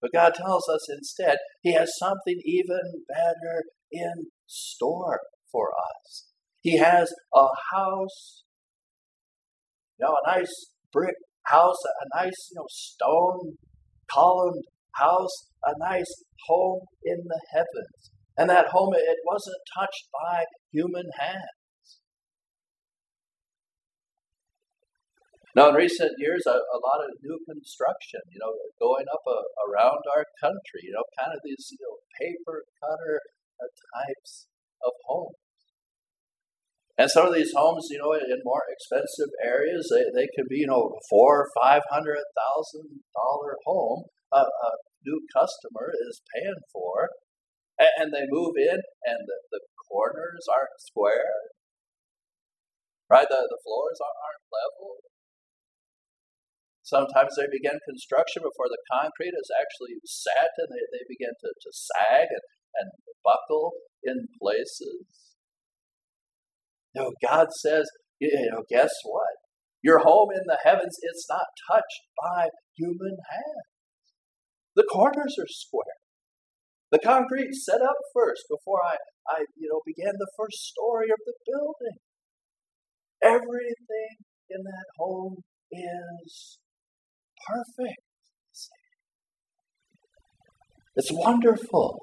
But 0.00 0.12
God 0.14 0.32
tells 0.32 0.66
us 0.66 0.88
instead, 0.88 1.36
He 1.60 1.74
has 1.74 1.92
something 1.98 2.40
even 2.46 3.04
better 3.06 3.64
in 3.92 4.30
store 4.50 5.20
for 5.50 5.70
us. 5.70 6.26
He 6.60 6.76
has 6.78 7.12
a 7.34 7.46
house, 7.72 8.44
you 9.98 10.06
know, 10.06 10.16
a 10.24 10.36
nice 10.36 10.52
brick 10.92 11.14
house, 11.44 11.78
a 11.84 12.22
nice, 12.22 12.50
you 12.50 12.56
know, 12.56 12.66
stone 12.68 13.56
columned 14.10 14.64
house, 14.96 15.46
a 15.64 15.72
nice 15.78 16.24
home 16.46 16.80
in 17.04 17.18
the 17.26 17.40
heavens. 17.52 18.10
And 18.36 18.50
that 18.50 18.68
home, 18.68 18.92
it 18.94 19.18
wasn't 19.26 19.56
touched 19.78 20.08
by 20.12 20.44
human 20.72 21.06
hands. 21.18 22.00
Now, 25.54 25.68
in 25.70 25.74
recent 25.74 26.12
years, 26.18 26.44
a, 26.46 26.54
a 26.54 26.78
lot 26.78 27.02
of 27.02 27.10
new 27.22 27.38
construction, 27.48 28.20
you 28.30 28.38
know, 28.38 28.54
going 28.78 29.06
up 29.12 29.24
a, 29.26 29.38
around 29.66 29.98
our 30.14 30.24
country, 30.40 30.86
you 30.86 30.92
know, 30.92 31.02
kind 31.18 31.34
of 31.34 31.40
these, 31.44 31.66
you 31.74 31.78
know, 31.82 31.98
paper 32.20 32.62
cutter 32.78 33.18
uh, 33.18 33.39
types 33.68 34.48
of 34.84 34.92
homes. 35.04 35.36
And 37.00 37.08
some 37.10 37.26
of 37.26 37.34
these 37.34 37.56
homes, 37.56 37.88
you 37.88 37.96
know, 37.96 38.12
in 38.12 38.44
more 38.44 38.64
expensive 38.68 39.32
areas, 39.40 39.88
they, 39.88 40.04
they 40.12 40.28
could 40.36 40.48
be, 40.48 40.64
you 40.64 40.68
know, 40.68 40.92
four, 41.08 41.48
or 41.48 41.50
five 41.56 41.80
hundred 41.88 42.20
thousand 42.36 43.00
dollar 43.16 43.56
home 43.64 44.04
a, 44.32 44.44
a 44.44 44.70
new 45.04 45.24
customer 45.32 45.96
is 45.96 46.20
paying 46.36 46.60
for, 46.68 47.08
and, 47.80 47.88
and 47.96 48.08
they 48.12 48.28
move 48.28 48.52
in, 48.60 48.84
and 49.08 49.20
the, 49.24 49.38
the 49.50 49.60
corners 49.88 50.44
aren't 50.46 50.76
square, 50.76 51.56
right? 53.08 53.26
The, 53.26 53.48
the 53.48 53.62
floors 53.64 53.98
aren't 54.04 54.44
level. 54.52 55.00
Sometimes 56.84 57.38
they 57.38 57.46
begin 57.46 57.78
construction 57.86 58.42
before 58.42 58.66
the 58.66 58.82
concrete 58.90 59.32
is 59.32 59.50
actually 59.54 59.94
set 60.02 60.50
and 60.58 60.74
they, 60.74 60.84
they 60.90 61.06
begin 61.06 61.30
to, 61.38 61.48
to 61.54 61.70
sag 61.70 62.26
and, 62.26 62.44
and 62.82 62.88
buckle 63.24 63.72
in 64.02 64.28
places. 64.40 65.36
No, 66.94 67.12
God 67.26 67.48
says, 67.52 67.86
you 68.18 68.50
know, 68.50 68.62
guess 68.68 68.90
what? 69.04 69.36
Your 69.82 70.00
home 70.00 70.28
in 70.34 70.42
the 70.46 70.58
heavens, 70.62 70.98
it's 71.02 71.26
not 71.28 71.46
touched 71.70 72.02
by 72.20 72.48
human 72.76 73.16
hands. 73.30 73.70
The 74.76 74.84
corners 74.84 75.36
are 75.38 75.48
square. 75.48 76.00
The 76.92 76.98
concrete 76.98 77.54
set 77.54 77.80
up 77.80 77.96
first 78.12 78.42
before 78.50 78.80
I, 78.84 78.96
I 79.28 79.44
you 79.56 79.68
know, 79.70 79.80
began 79.86 80.14
the 80.18 80.30
first 80.36 80.58
story 80.58 81.08
of 81.10 81.18
the 81.24 81.34
building. 81.46 81.98
Everything 83.22 84.16
in 84.50 84.64
that 84.64 84.86
home 84.98 85.36
is 85.70 86.58
perfect. 87.46 88.02
It's 90.96 91.12
wonderful. 91.12 92.00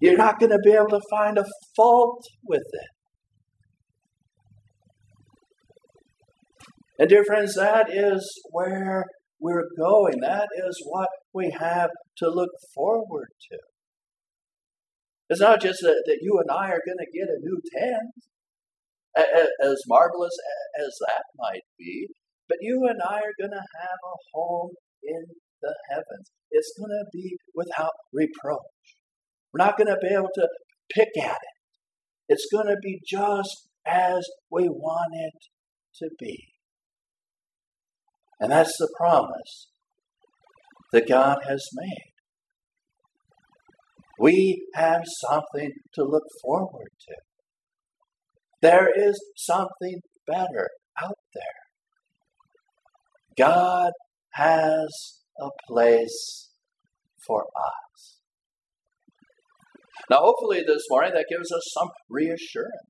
You're 0.00 0.16
not 0.16 0.38
going 0.38 0.52
to 0.52 0.58
be 0.62 0.72
able 0.72 0.90
to 0.90 1.00
find 1.10 1.38
a 1.38 1.44
fault 1.76 2.22
with 2.44 2.62
it. 2.72 2.88
And, 7.00 7.08
dear 7.08 7.24
friends, 7.24 7.54
that 7.54 7.86
is 7.92 8.28
where 8.50 9.04
we're 9.40 9.68
going. 9.78 10.20
That 10.20 10.48
is 10.66 10.82
what 10.84 11.08
we 11.32 11.50
have 11.58 11.90
to 12.18 12.28
look 12.28 12.50
forward 12.74 13.28
to. 13.50 13.58
It's 15.28 15.40
not 15.40 15.60
just 15.60 15.80
that, 15.82 16.02
that 16.06 16.18
you 16.22 16.40
and 16.40 16.50
I 16.50 16.70
are 16.70 16.82
going 16.84 16.98
to 16.98 17.18
get 17.18 17.28
a 17.28 17.38
new 17.40 17.60
tent, 17.76 18.10
as 19.62 19.76
marvelous 19.86 20.36
as 20.80 20.96
that 21.06 21.22
might 21.36 21.62
be, 21.78 22.08
but 22.48 22.58
you 22.60 22.86
and 22.88 23.00
I 23.06 23.16
are 23.16 23.34
going 23.38 23.50
to 23.50 23.56
have 23.56 23.98
a 24.04 24.16
home 24.32 24.70
in 25.02 25.24
the 25.60 25.74
heavens. 25.90 26.30
It's 26.50 26.72
going 26.78 26.90
to 26.90 27.04
be 27.12 27.36
without 27.54 27.92
reproach. 28.12 28.97
We're 29.58 29.64
not 29.64 29.76
going 29.76 29.88
to 29.88 29.98
be 30.00 30.14
able 30.14 30.30
to 30.34 30.48
pick 30.92 31.08
at 31.20 31.32
it. 31.32 31.56
It's 32.28 32.46
going 32.52 32.66
to 32.66 32.76
be 32.80 33.00
just 33.06 33.68
as 33.86 34.24
we 34.50 34.68
want 34.68 35.12
it 35.14 35.34
to 35.96 36.10
be. 36.18 36.48
And 38.38 38.52
that's 38.52 38.76
the 38.78 38.92
promise 38.96 39.68
that 40.92 41.08
God 41.08 41.38
has 41.48 41.66
made. 41.74 42.12
We 44.18 44.66
have 44.74 45.02
something 45.28 45.72
to 45.94 46.04
look 46.04 46.24
forward 46.42 46.90
to. 47.08 47.14
There 48.62 48.88
is 48.94 49.20
something 49.36 50.00
better 50.26 50.68
out 51.00 51.18
there. 51.34 51.42
God 53.36 53.92
has 54.34 55.20
a 55.40 55.48
place 55.66 56.50
for 57.26 57.42
us. 57.42 57.87
Now, 60.10 60.18
hopefully, 60.20 60.62
this 60.66 60.84
morning 60.88 61.12
that 61.14 61.26
gives 61.28 61.52
us 61.52 61.62
some 61.72 61.88
reassurance. 62.08 62.88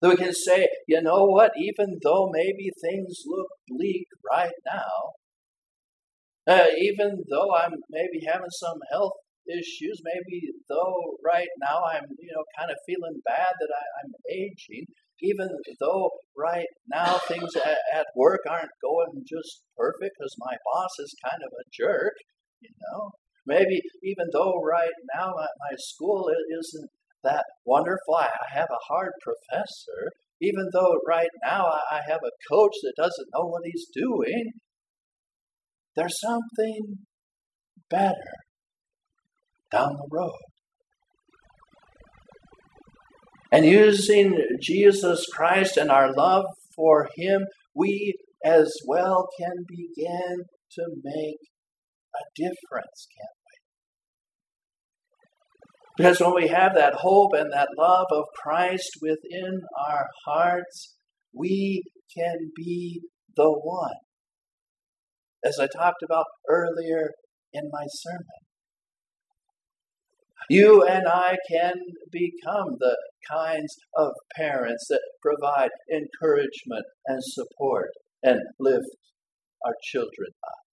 That 0.00 0.10
we 0.10 0.16
can 0.16 0.32
say, 0.32 0.68
you 0.86 1.02
know 1.02 1.24
what, 1.24 1.52
even 1.58 1.98
though 2.02 2.30
maybe 2.32 2.70
things 2.80 3.22
look 3.26 3.48
bleak 3.66 4.06
right 4.30 4.54
now, 4.64 5.12
uh, 6.46 6.66
even 6.78 7.24
though 7.28 7.54
I'm 7.54 7.74
maybe 7.90 8.24
having 8.26 8.50
some 8.50 8.78
health 8.92 9.12
issues, 9.48 10.00
maybe 10.04 10.52
though 10.68 11.18
right 11.24 11.48
now 11.60 11.82
I'm, 11.92 12.04
you 12.18 12.30
know, 12.32 12.44
kind 12.56 12.70
of 12.70 12.76
feeling 12.86 13.20
bad 13.26 13.52
that 13.58 13.72
I, 13.74 13.84
I'm 14.00 14.12
aging, 14.30 14.86
even 15.20 15.48
though 15.80 16.10
right 16.36 16.68
now 16.86 17.18
things 17.26 17.56
at, 17.56 17.78
at 17.92 18.06
work 18.14 18.40
aren't 18.48 18.70
going 18.80 19.24
just 19.28 19.64
perfect 19.76 20.14
because 20.18 20.34
my 20.38 20.54
boss 20.72 20.94
is 21.00 21.14
kind 21.24 21.42
of 21.42 21.50
a 21.52 21.68
jerk, 21.74 22.14
you 22.60 22.70
know, 22.70 23.10
maybe 23.48 23.80
even 24.04 24.26
though 24.32 24.54
right 24.62 24.92
now 25.16 25.32
my, 25.34 25.46
school 25.78 26.30
isn't 26.60 26.90
that 27.24 27.44
wonderful. 27.64 28.14
I 28.14 28.28
have 28.52 28.68
a 28.70 28.92
hard 28.92 29.12
professor, 29.22 30.12
even 30.40 30.68
though 30.72 30.98
right 31.06 31.30
now 31.44 31.66
I 31.90 32.00
have 32.06 32.20
a 32.22 32.52
coach 32.52 32.74
that 32.82 32.94
doesn't 32.96 33.28
know 33.34 33.46
what 33.46 33.62
he's 33.64 33.86
doing. 33.92 34.52
There's 35.96 36.20
something 36.20 36.98
better 37.90 38.34
down 39.72 39.96
the 39.96 40.08
road. 40.10 40.32
And 43.50 43.64
using 43.64 44.38
Jesus 44.60 45.24
Christ 45.32 45.76
and 45.76 45.90
our 45.90 46.14
love 46.14 46.44
for 46.76 47.08
Him, 47.16 47.46
we 47.74 48.14
as 48.44 48.72
well 48.86 49.26
can 49.38 49.64
begin 49.66 50.36
to 50.72 50.84
make 51.02 51.38
a 52.14 52.24
difference, 52.36 53.06
can't 53.16 53.37
because 55.98 56.20
when 56.20 56.32
we 56.32 56.46
have 56.46 56.74
that 56.76 56.94
hope 56.94 57.32
and 57.34 57.52
that 57.52 57.70
love 57.76 58.06
of 58.12 58.24
Christ 58.40 58.88
within 59.02 59.62
our 59.88 60.06
hearts, 60.24 60.94
we 61.34 61.82
can 62.16 62.52
be 62.54 63.00
the 63.36 63.50
one. 63.50 63.96
As 65.44 65.58
I 65.58 65.66
talked 65.66 66.04
about 66.04 66.26
earlier 66.48 67.10
in 67.52 67.68
my 67.72 67.84
sermon, 67.88 68.24
you 70.48 70.84
and 70.84 71.08
I 71.08 71.36
can 71.50 71.74
become 72.12 72.76
the 72.78 72.96
kinds 73.28 73.74
of 73.96 74.12
parents 74.36 74.86
that 74.88 75.02
provide 75.20 75.70
encouragement 75.92 76.84
and 77.06 77.22
support 77.22 77.90
and 78.22 78.40
lift 78.60 78.86
our 79.66 79.74
children 79.82 80.30
up. 80.46 80.67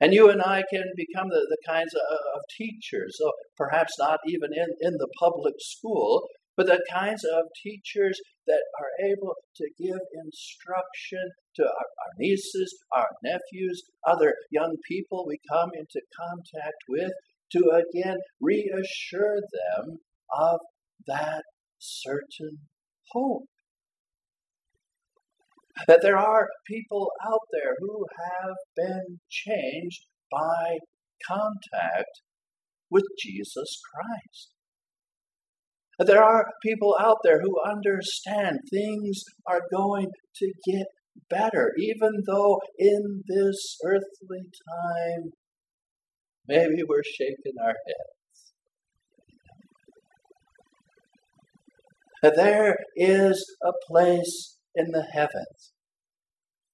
And 0.00 0.12
you 0.12 0.30
and 0.30 0.42
I 0.42 0.64
can 0.72 0.84
become 0.96 1.28
the, 1.28 1.46
the 1.48 1.58
kinds 1.66 1.94
of, 1.94 2.00
of 2.34 2.42
teachers, 2.56 3.16
so 3.18 3.32
perhaps 3.56 3.92
not 3.98 4.18
even 4.26 4.50
in, 4.54 4.68
in 4.80 4.94
the 4.98 5.08
public 5.18 5.54
school, 5.58 6.26
but 6.56 6.66
the 6.66 6.84
kinds 6.92 7.24
of 7.24 7.44
teachers 7.62 8.20
that 8.46 8.62
are 8.78 9.06
able 9.06 9.34
to 9.56 9.70
give 9.78 9.98
instruction 10.24 11.30
to 11.56 11.62
our, 11.62 11.68
our, 11.70 12.12
nieces, 12.18 12.74
our 12.94 13.08
nephews, 13.22 13.82
other 14.06 14.34
young 14.50 14.76
people 14.88 15.24
we 15.26 15.38
come 15.50 15.70
into 15.74 16.00
contact 16.18 16.76
with, 16.88 17.12
to 17.52 17.82
again 17.92 18.16
reassure 18.40 19.36
them 19.36 19.98
of 20.38 20.60
that 21.06 21.42
certain 21.78 22.58
hope. 23.12 23.44
That 25.88 26.02
there 26.02 26.18
are 26.18 26.48
people 26.66 27.10
out 27.26 27.46
there 27.52 27.74
who 27.80 28.06
have 28.18 28.56
been 28.76 29.20
changed 29.28 30.06
by 30.30 30.78
contact 31.26 32.20
with 32.90 33.04
Jesus 33.20 33.80
Christ. 33.92 34.52
There 35.98 36.22
are 36.22 36.46
people 36.62 36.96
out 37.00 37.18
there 37.22 37.40
who 37.40 37.60
understand 37.70 38.58
things 38.70 39.22
are 39.46 39.60
going 39.72 40.08
to 40.36 40.52
get 40.66 40.86
better, 41.28 41.72
even 41.78 42.10
though 42.26 42.60
in 42.78 43.22
this 43.28 43.76
earthly 43.84 44.42
time, 44.68 45.32
maybe 46.48 46.82
we're 46.86 47.04
shaking 47.04 47.54
our 47.62 47.74
heads. 47.86 48.22
There 52.36 52.76
is 52.96 53.44
a 53.64 53.72
place 53.86 54.56
in 54.74 54.90
the 54.92 55.06
heavens, 55.12 55.72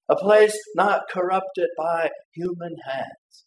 a 0.09 0.15
place 0.15 0.57
not 0.75 1.03
corrupted 1.09 1.67
by 1.77 2.09
human 2.33 2.75
hands, 2.87 3.45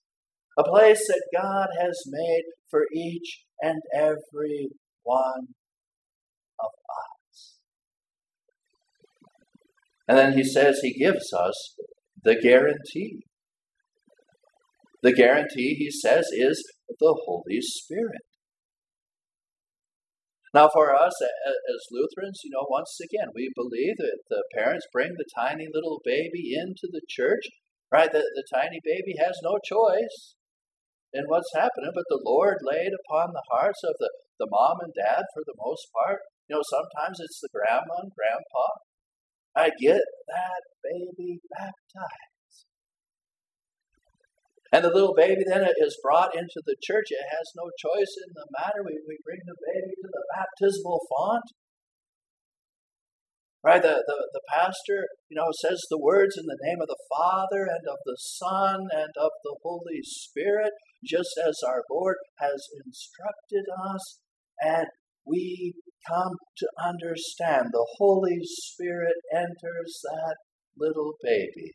a 0.59 0.65
place 0.65 1.07
that 1.09 1.23
God 1.35 1.69
has 1.81 2.03
made 2.07 2.45
for 2.71 2.87
each 2.95 3.45
and 3.61 3.81
every 3.95 4.69
one 5.03 5.49
of 6.61 6.71
us. 6.71 7.57
And 10.09 10.19
then 10.19 10.33
he 10.35 10.45
says 10.45 10.81
he 10.83 10.93
gives 10.93 11.33
us 11.33 11.75
the 12.23 12.35
guarantee. 12.35 13.25
The 15.03 15.13
guarantee, 15.13 15.75
he 15.75 15.91
says, 15.91 16.27
is 16.33 16.63
the 17.01 17.17
Holy 17.27 17.61
Spirit. 17.61 18.23
Now, 20.55 20.69
for 20.69 20.95
us 20.95 21.17
as 21.23 21.89
Lutherans, 21.91 22.41
you 22.45 22.51
know, 22.53 22.67
once 22.69 22.99
again, 23.01 23.29
we 23.35 23.51
believe 23.57 23.97
that 23.97 24.19
the 24.29 24.45
parents 24.55 24.87
bring 24.93 25.15
the 25.17 25.25
tiny 25.35 25.67
little 25.73 26.01
baby 26.05 26.53
into 26.53 26.89
the 26.93 27.01
church, 27.09 27.49
right? 27.91 28.13
The, 28.13 28.21
the 28.21 28.45
tiny 28.53 28.81
baby 28.85 29.15
has 29.19 29.41
no 29.43 29.57
choice 29.65 30.37
in 31.13 31.25
what's 31.27 31.55
happening, 31.55 31.93
but 31.95 32.05
the 32.09 32.21
Lord 32.23 32.59
laid 32.61 32.93
upon 32.93 33.33
the 33.33 33.45
hearts 33.51 33.81
of 33.85 33.95
the, 33.99 34.11
the 34.39 34.49
mom 34.51 34.77
and 34.83 34.93
dad 34.93 35.25
for 35.33 35.43
the 35.47 35.57
most 35.57 35.89
part. 35.97 36.21
You 36.49 36.57
know, 36.57 36.63
sometimes 36.69 37.17
it's 37.21 37.41
the 37.41 37.49
grandma 37.53 38.05
and 38.05 38.13
grandpa. 38.13 38.69
I 39.57 39.71
get 39.81 40.05
that 40.29 40.63
baby 40.85 41.41
baptized. 41.49 42.33
And 44.73 44.85
the 44.85 44.93
little 44.93 45.13
baby 45.13 45.45
then 45.45 45.69
is 45.69 46.01
brought 46.01 46.33
into 46.33 46.65
the 46.65 46.77
church. 46.81 47.13
It 47.13 47.29
has 47.29 47.53
no 47.53 47.69
choice 47.77 48.17
in 48.25 48.33
the 48.33 48.49
matter. 48.57 48.81
We, 48.81 48.97
we 49.05 49.21
bring 49.21 49.45
the 49.45 49.61
baby 49.69 49.93
to 50.01 50.09
baptismal 50.33 51.01
font. 51.13 51.45
Right? 53.63 53.83
The, 53.83 54.03
the, 54.03 54.19
the 54.33 54.41
pastor, 54.51 55.07
you 55.31 55.37
know, 55.37 55.47
says 55.63 55.79
the 55.89 56.01
words 56.01 56.35
in 56.37 56.47
the 56.47 56.59
name 56.67 56.81
of 56.81 56.89
the 56.89 56.99
Father 57.15 57.63
and 57.63 57.87
of 57.87 57.99
the 58.05 58.19
Son 58.19 58.89
and 58.91 59.13
of 59.21 59.31
the 59.45 59.57
Holy 59.63 60.03
Spirit, 60.03 60.73
just 61.05 61.39
as 61.39 61.61
our 61.63 61.83
Lord 61.89 62.17
has 62.41 62.59
instructed 62.85 63.67
us. 63.71 64.19
And 64.61 64.87
we 65.25 65.75
come 66.09 66.35
to 66.59 66.69
understand 66.83 67.67
the 67.71 67.87
Holy 67.99 68.41
Spirit 68.43 69.15
enters 69.33 70.03
that 70.03 70.37
little 70.77 71.13
baby 71.23 71.73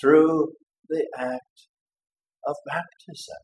through 0.00 0.52
the 0.88 1.06
act 1.18 1.66
of 2.46 2.54
baptism. 2.66 3.42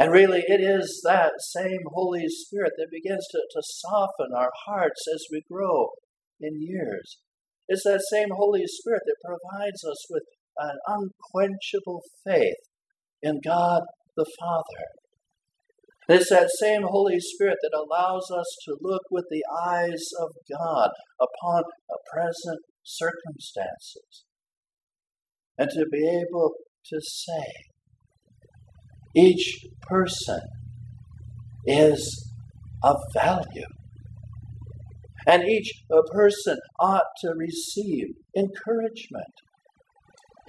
And 0.00 0.10
really, 0.10 0.42
it 0.46 0.62
is 0.62 1.02
that 1.04 1.32
same 1.52 1.82
Holy 1.92 2.24
Spirit 2.26 2.72
that 2.78 2.88
begins 2.90 3.26
to, 3.32 3.38
to 3.38 3.62
soften 3.62 4.32
our 4.34 4.48
hearts 4.64 5.02
as 5.14 5.26
we 5.30 5.42
grow 5.52 5.90
in 6.40 6.62
years. 6.62 7.18
It's 7.68 7.84
that 7.84 8.00
same 8.10 8.30
Holy 8.32 8.64
Spirit 8.64 9.02
that 9.04 9.16
provides 9.22 9.84
us 9.84 10.06
with 10.08 10.22
an 10.56 10.78
unquenchable 10.86 12.00
faith 12.24 12.56
in 13.20 13.40
God 13.44 13.82
the 14.16 14.24
Father. 14.40 14.86
It's 16.08 16.30
that 16.30 16.48
same 16.58 16.84
Holy 16.84 17.20
Spirit 17.20 17.58
that 17.62 17.76
allows 17.76 18.30
us 18.30 18.46
to 18.64 18.78
look 18.80 19.02
with 19.10 19.26
the 19.30 19.44
eyes 19.68 20.02
of 20.18 20.30
God 20.50 20.88
upon 21.20 21.64
present 22.10 22.60
circumstances 22.82 24.24
and 25.58 25.68
to 25.68 25.84
be 25.92 26.08
able 26.08 26.54
to 26.86 27.00
say, 27.02 27.69
each 29.14 29.66
person 29.82 30.40
is 31.66 32.32
of 32.82 32.96
value. 33.12 33.66
And 35.26 35.48
each 35.48 35.70
uh, 35.92 36.00
person 36.12 36.58
ought 36.78 37.04
to 37.22 37.32
receive 37.36 38.06
encouragement. 38.36 39.34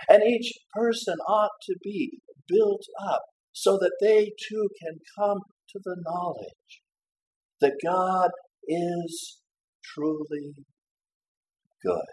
And 0.10 0.24
each 0.24 0.54
person 0.74 1.16
ought 1.28 1.52
to 1.64 1.76
be 1.84 2.20
built 2.48 2.84
up 3.10 3.22
so 3.54 3.78
that 3.78 3.92
they 4.02 4.32
too 4.50 4.70
can 4.82 4.98
come 5.18 5.40
to 5.70 5.80
the 5.84 5.98
knowledge 6.06 6.82
that 7.60 7.74
God 7.84 8.30
is 8.68 9.42
truly 9.84 10.54
good. 11.84 12.06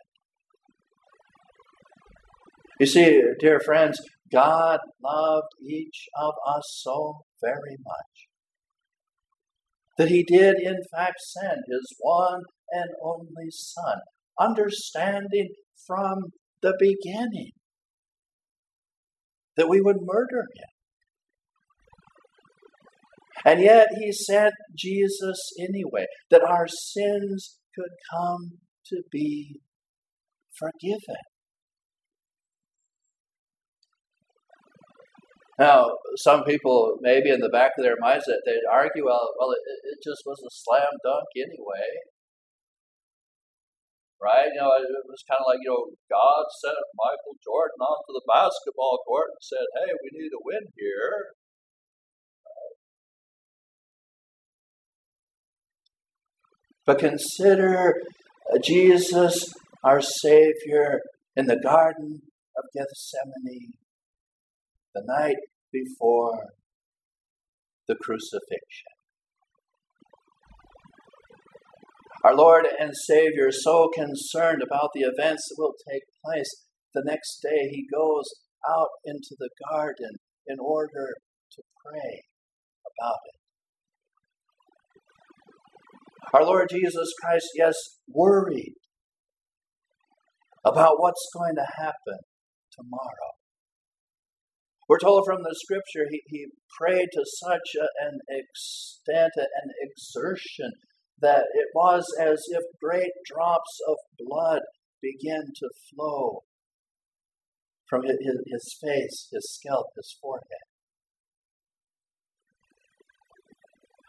You 2.81 2.87
see, 2.87 3.23
dear 3.41 3.61
friends, 3.61 3.99
God 4.33 4.81
loved 5.03 5.49
each 5.67 6.07
of 6.21 6.35
us 6.47 6.63
so 6.83 7.23
very 7.43 7.77
much 7.85 8.29
that 9.97 10.09
he 10.09 10.23
did, 10.23 10.57
in 10.61 10.79
fact, 10.95 11.17
send 11.21 11.63
his 11.69 11.97
one 12.01 12.43
and 12.71 12.91
only 13.03 13.51
Son, 13.51 13.99
understanding 14.39 15.49
from 15.87 16.19
the 16.63 16.75
beginning 16.79 17.51
that 19.57 19.69
we 19.69 19.81
would 19.81 19.97
murder 20.01 20.45
him. 20.55 20.69
And 23.45 23.61
yet 23.61 23.89
he 24.01 24.13
sent 24.13 24.55
Jesus 24.77 25.39
anyway, 25.59 26.07
that 26.31 26.43
our 26.43 26.67
sins 26.69 27.59
could 27.75 27.91
come 28.13 28.59
to 28.87 29.03
be 29.11 29.61
forgiven. 30.59 31.23
Now, 35.59 35.91
some 36.23 36.45
people, 36.45 36.99
maybe 37.03 37.31
in 37.31 37.41
the 37.41 37.51
back 37.51 37.73
of 37.77 37.83
their 37.83 37.99
minds, 37.99 38.25
that 38.27 38.43
they'd 38.47 38.71
argue, 38.71 39.07
well, 39.07 39.35
well, 39.39 39.51
it, 39.51 39.63
it 39.91 39.99
just 40.07 40.23
was 40.25 40.39
a 40.39 40.55
slam 40.55 40.95
dunk 41.03 41.27
anyway. 41.35 41.91
Right? 44.23 44.55
You 44.55 44.61
know, 44.63 44.71
it 44.79 44.87
was 45.11 45.27
kind 45.27 45.43
of 45.43 45.51
like, 45.51 45.59
you 45.63 45.71
know, 45.71 45.91
God 46.07 46.47
sent 46.63 46.79
Michael 46.95 47.35
Jordan 47.43 47.83
onto 47.83 48.15
the 48.15 48.27
basketball 48.31 49.03
court 49.07 49.35
and 49.35 49.43
said, 49.43 49.67
hey, 49.83 49.91
we 49.99 50.15
need 50.15 50.31
a 50.31 50.43
win 50.47 50.63
here. 50.79 51.35
But 56.87 57.01
consider 57.01 57.95
uh, 58.53 58.59
Jesus, 58.63 59.53
our 59.83 60.01
Savior, 60.01 61.03
in 61.37 61.47
the 61.47 61.59
Garden 61.59 62.23
of 62.57 62.65
Gethsemane 62.75 63.75
the 64.99 65.13
night 65.13 65.37
before 65.73 66.55
the 67.87 67.95
crucifixion. 67.95 68.93
Our 72.25 72.35
Lord 72.35 72.67
and 72.79 72.93
Savior, 73.07 73.51
so 73.51 73.89
concerned 73.95 74.63
about 74.63 74.91
the 74.95 75.03
events 75.03 75.49
that 75.49 75.57
will 75.57 75.75
take 75.91 76.03
place, 76.25 76.65
the 76.95 77.03
next 77.05 77.41
day 77.43 77.69
he 77.71 77.87
goes 77.93 78.25
out 78.69 78.89
into 79.05 79.37
the 79.39 79.51
garden 79.71 80.17
in 80.47 80.57
order 80.61 81.15
to 81.53 81.63
pray 81.87 82.25
about 82.99 83.19
it. 83.27 83.39
Our 86.35 86.45
Lord 86.45 86.69
Jesus 86.71 87.15
Christ, 87.23 87.47
yes, 87.55 87.75
worried 88.09 88.75
about 90.65 90.99
what's 90.99 91.29
going 91.33 91.55
to 91.55 91.67
happen 91.79 92.19
tomorrow. 92.73 93.38
We're 94.89 94.99
told 94.99 95.25
from 95.27 95.43
the 95.43 95.55
scripture 95.55 96.07
he, 96.11 96.23
he 96.29 96.47
prayed 96.81 97.09
to 97.13 97.25
such 97.25 97.77
an 97.77 98.19
extent, 98.29 99.33
an 99.37 99.71
exertion, 99.83 100.73
that 101.21 101.45
it 101.53 101.69
was 101.75 102.07
as 102.19 102.43
if 102.49 102.63
great 102.83 103.13
drops 103.27 103.81
of 103.87 103.97
blood 104.19 104.63
began 105.03 105.53
to 105.57 105.69
flow 105.93 106.45
from 107.89 108.03
his, 108.05 108.17
his 108.47 108.77
face, 108.81 109.29
his 109.33 109.53
scalp, 109.53 109.87
his 109.97 110.17
forehead. 110.21 110.69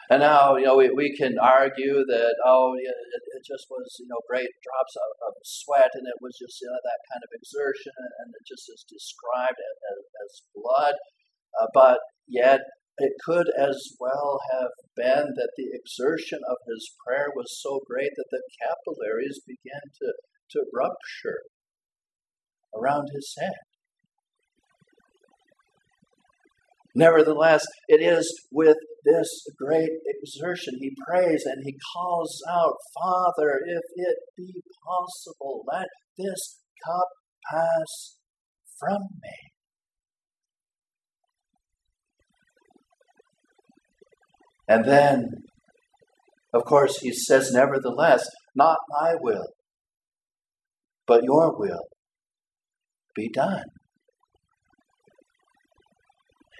And 0.09 0.25
now, 0.25 0.57
you 0.57 0.65
know, 0.65 0.73
we, 0.73 0.89
we 0.89 1.13
can 1.13 1.37
argue 1.37 2.01
that, 2.01 2.33
oh, 2.41 2.73
it, 2.73 2.97
it 3.37 3.43
just 3.45 3.69
was, 3.69 3.85
you 4.01 4.09
know, 4.09 4.17
great 4.25 4.49
drops 4.65 4.97
of, 4.97 5.09
of, 5.29 5.37
sweat 5.45 5.93
and 5.93 6.01
it 6.09 6.17
was 6.17 6.33
just, 6.33 6.57
you 6.57 6.65
know, 6.65 6.81
that 6.81 7.01
kind 7.13 7.21
of 7.21 7.29
exertion 7.37 7.93
and 7.93 8.33
it 8.33 8.41
just 8.49 8.65
is 8.73 8.81
described 8.89 9.61
as 10.29 10.41
blood. 10.55 10.95
Uh, 11.59 11.67
but 11.73 11.99
yet, 12.27 12.61
it 12.99 13.13
could 13.25 13.47
as 13.57 13.95
well 13.99 14.39
have 14.51 14.71
been 14.95 15.33
that 15.35 15.51
the 15.57 15.69
exertion 15.73 16.39
of 16.49 16.57
his 16.67 16.91
prayer 17.05 17.27
was 17.35 17.59
so 17.61 17.79
great 17.87 18.11
that 18.15 18.27
the 18.29 18.43
capillaries 18.61 19.39
began 19.47 19.81
to, 20.01 20.13
to 20.51 20.65
rupture 20.73 21.39
around 22.75 23.07
his 23.13 23.33
head. 23.39 23.55
Nevertheless, 26.95 27.65
it 27.87 28.01
is 28.01 28.27
with 28.51 28.77
this 29.05 29.29
great 29.57 29.91
exertion 30.05 30.73
he 30.79 30.91
prays 31.07 31.43
and 31.45 31.63
he 31.63 31.77
calls 31.95 32.41
out, 32.49 32.73
Father, 32.99 33.61
if 33.65 33.83
it 33.95 34.17
be 34.35 34.61
possible, 34.85 35.63
let 35.71 35.87
this 36.17 36.59
cup 36.85 37.07
pass 37.49 38.17
from 38.77 39.01
me. 39.21 39.58
And 44.69 44.85
then, 44.85 45.31
of 46.53 46.63
course, 46.63 46.99
he 46.99 47.11
says, 47.11 47.51
Nevertheless, 47.51 48.23
not 48.55 48.77
my 48.89 49.15
will, 49.19 49.47
but 51.07 51.23
your 51.23 51.57
will 51.57 51.87
be 53.15 53.29
done. 53.33 53.63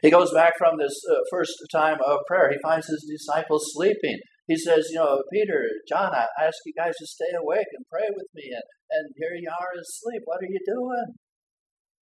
He 0.02 0.10
goes 0.10 0.34
back 0.34 0.54
from 0.58 0.80
this 0.80 0.96
uh, 1.12 1.20
first 1.30 1.54
time 1.72 1.98
of 2.04 2.20
prayer. 2.28 2.50
He 2.50 2.58
finds 2.64 2.88
his 2.88 3.06
disciples 3.08 3.70
sleeping. 3.74 4.18
He 4.48 4.58
says, 4.58 4.88
You 4.90 5.00
know, 5.00 5.22
Peter, 5.32 5.64
John, 5.88 6.12
I 6.12 6.26
ask 6.42 6.58
you 6.66 6.74
guys 6.76 6.96
to 6.98 7.06
stay 7.06 7.32
awake 7.40 7.68
and 7.74 7.86
pray 7.92 8.08
with 8.10 8.28
me. 8.34 8.50
And, 8.52 8.64
and 8.92 9.14
here 9.18 9.38
you 9.40 9.50
are 9.50 9.80
asleep. 9.80 10.24
What 10.26 10.40
are 10.42 10.50
you 10.50 10.60
doing? 10.66 11.16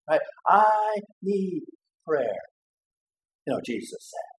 Right? 0.10 0.22
I 0.48 1.02
need 1.22 1.64
prayer. 2.08 2.40
You 3.46 3.56
know, 3.56 3.60
Jesus 3.66 3.90
says. 4.00 4.37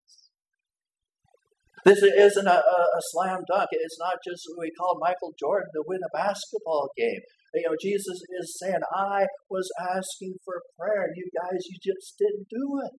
This 1.88 2.04
isn't 2.04 2.46
a, 2.46 2.60
a, 2.60 3.00
slam 3.16 3.40
dunk. 3.48 3.72
It's 3.72 3.96
not 3.98 4.20
just 4.20 4.44
we 4.60 4.68
call 4.76 5.00
Michael 5.00 5.32
Jordan 5.40 5.72
to 5.72 5.82
win 5.88 6.04
a 6.04 6.12
basketball 6.12 6.92
game. 6.98 7.24
You 7.54 7.64
know, 7.64 7.76
Jesus 7.80 8.20
is 8.28 8.60
saying, 8.60 8.84
I 8.92 9.24
was 9.48 9.64
asking 9.80 10.36
for 10.44 10.60
prayer, 10.76 11.08
and 11.08 11.16
you 11.16 11.24
guys, 11.32 11.64
you 11.64 11.80
just 11.80 12.12
didn't 12.20 12.44
do 12.50 12.84
it. 12.84 12.92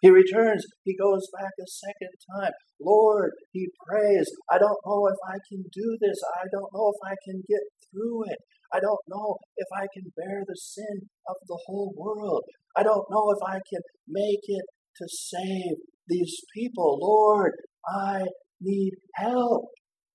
He 0.00 0.10
returns, 0.10 0.66
he 0.82 0.96
goes 0.98 1.22
back 1.38 1.54
a 1.62 1.66
second 1.70 2.14
time. 2.34 2.58
Lord, 2.82 3.30
he 3.52 3.68
prays, 3.86 4.26
I 4.50 4.58
don't 4.58 4.82
know 4.82 5.06
if 5.06 5.18
I 5.30 5.38
can 5.46 5.62
do 5.62 5.96
this. 6.00 6.18
I 6.42 6.50
don't 6.50 6.74
know 6.74 6.90
if 6.90 7.00
I 7.06 7.14
can 7.22 7.42
get 7.46 7.62
through 7.86 8.26
it. 8.26 8.38
I 8.74 8.80
don't 8.80 9.04
know 9.06 9.36
if 9.56 9.68
I 9.78 9.86
can 9.94 10.10
bear 10.18 10.42
the 10.42 10.58
sin 10.58 11.06
of 11.28 11.36
the 11.46 11.58
whole 11.66 11.94
world. 11.96 12.42
I 12.76 12.82
don't 12.82 13.06
know 13.10 13.30
if 13.30 13.38
I 13.46 13.62
can 13.70 13.82
make 14.08 14.42
it 14.42 14.66
to 14.98 15.06
save 15.08 15.76
these 16.06 16.36
people. 16.54 16.98
Lord, 17.00 17.52
I 17.86 18.24
need 18.60 18.94
help. 19.14 19.66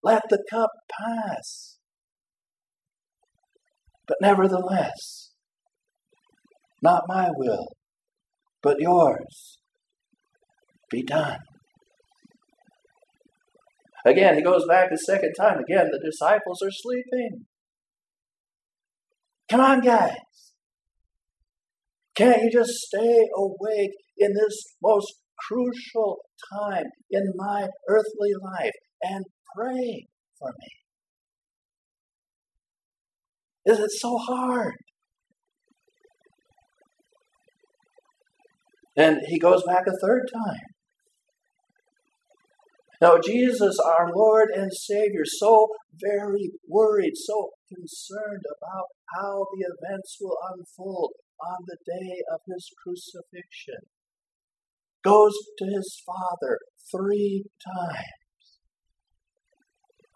Let 0.04 0.24
the 0.30 0.44
cup 0.50 0.70
pass. 0.92 1.78
But 4.08 4.18
nevertheless, 4.22 5.32
not 6.82 7.04
my 7.08 7.30
will, 7.36 7.68
but 8.62 8.78
yours 8.80 9.58
be 10.92 11.04
done. 11.04 11.40
Again, 14.06 14.36
he 14.36 14.42
goes 14.42 14.66
back 14.68 14.92
a 14.92 14.98
second 14.98 15.34
time. 15.40 15.60
Again, 15.60 15.90
the 15.92 16.02
disciples 16.04 16.62
are 16.62 16.72
sleeping. 16.72 17.46
Come 19.50 19.62
on, 19.62 19.80
guys. 19.80 20.18
Can't 22.16 22.44
you 22.44 22.52
just 22.52 22.74
stay 22.74 23.28
awake 23.36 23.92
in 24.24 24.34
this 24.34 24.76
most 24.82 25.14
crucial 25.48 26.20
time 26.54 26.86
in 27.12 27.34
my 27.36 27.68
earthly 27.90 28.32
life 28.42 28.72
and 29.02 29.26
pray 29.56 30.08
for 30.40 30.50
me? 30.60 30.68
Is 33.66 33.80
it 33.80 33.92
so 33.92 34.18
hard? 34.18 34.76
And 38.96 39.18
he 39.28 39.40
goes 39.40 39.64
back 39.64 39.84
a 39.88 40.06
third 40.06 40.30
time. 40.34 40.74
Now, 43.02 43.18
Jesus, 43.18 43.80
our 43.80 44.12
Lord 44.16 44.50
and 44.56 44.72
Savior, 44.72 45.26
so 45.26 45.68
very 46.00 46.52
worried, 46.70 47.14
so 47.16 47.50
concerned 47.68 48.44
about 48.48 48.86
how 49.14 49.46
the 49.54 49.66
events 49.66 50.18
will 50.22 50.38
unfold 50.54 51.12
on 51.42 51.58
the 51.66 51.78
day 51.86 52.24
of 52.32 52.40
his 52.48 52.70
crucifixion, 52.82 53.90
goes 55.04 55.34
to 55.58 55.66
his 55.66 56.02
Father 56.06 56.58
three 56.92 57.44
times 57.76 58.24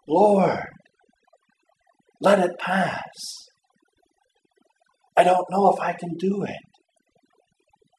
Lord, 0.08 0.64
let 2.22 2.38
it 2.38 2.52
pass. 2.58 3.02
I 5.14 5.22
don't 5.22 5.44
know 5.50 5.70
if 5.70 5.78
I 5.80 5.92
can 5.92 6.14
do 6.18 6.44
it. 6.44 6.56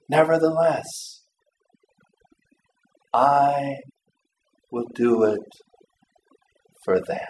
Nevertheless, 0.10 1.22
I 3.14 3.76
will 4.72 4.88
do 4.96 5.24
it 5.24 5.40
for 6.84 7.00
them. 7.00 7.28